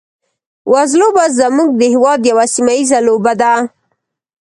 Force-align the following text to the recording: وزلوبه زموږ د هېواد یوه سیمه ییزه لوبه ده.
وزلوبه 0.71 1.25
زموږ 1.39 1.69
د 1.75 1.81
هېواد 1.93 2.21
یوه 2.31 2.45
سیمه 2.55 2.73
ییزه 2.77 2.99
لوبه 3.07 3.33
ده. 3.41 3.53